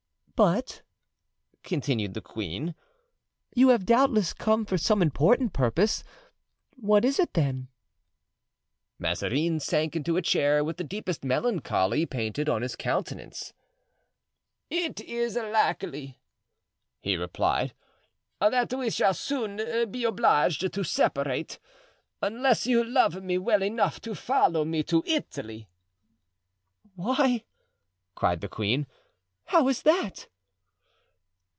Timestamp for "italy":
25.05-25.67